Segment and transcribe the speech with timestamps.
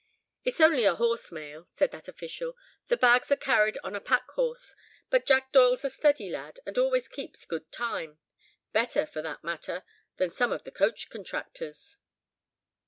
[0.43, 2.57] "It's only a horse mail," said that official,
[2.87, 4.73] "the bags are carried on a pack horse.
[5.11, 9.83] But Jack Doyle's a steady lad, and always keeps good time—better, for that matter,
[10.17, 11.97] than some of the coach contractors."